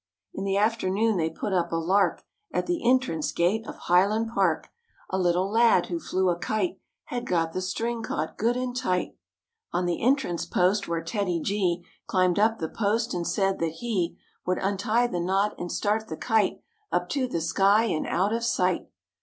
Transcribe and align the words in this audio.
In 0.33 0.45
the 0.45 0.57
afternoon 0.57 1.17
they 1.17 1.29
put 1.29 1.53
up 1.53 1.71
a 1.71 1.75
lark 1.75 2.23
At 2.51 2.65
the 2.65 2.83
entrance 2.89 3.31
gate 3.31 3.67
of 3.67 3.81
High¬ 3.81 4.09
land 4.09 4.31
Park. 4.33 4.69
A 5.11 5.19
little 5.19 5.47
lad 5.47 5.85
who 5.89 5.99
flew 5.99 6.29
a 6.31 6.39
kite 6.39 6.79
Had 7.03 7.27
got 7.27 7.53
the 7.53 7.61
string 7.61 8.01
caught 8.01 8.35
good 8.35 8.57
and 8.57 8.75
tight 8.75 9.15
On 9.71 9.85
the 9.85 10.01
entrance 10.01 10.43
post 10.47 10.87
when 10.87 11.03
TEDDY 11.03 11.41
G 11.41 11.85
Climbed 12.07 12.39
up 12.39 12.57
the 12.57 12.67
post 12.67 13.13
and 13.13 13.27
said 13.27 13.59
that 13.59 13.73
he 13.83 14.17
Would 14.43 14.57
untie 14.57 15.05
the 15.05 15.19
knot 15.19 15.53
and 15.59 15.71
start 15.71 16.07
the 16.07 16.17
kite 16.17 16.63
Up 16.91 17.07
to 17.09 17.27
the 17.27 17.39
sky 17.39 17.83
and 17.83 18.07
out 18.07 18.33
of 18.33 18.43
sight. 18.43 18.87